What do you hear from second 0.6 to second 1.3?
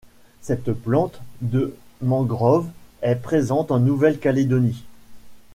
plante